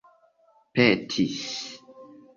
petis 0.73 1.29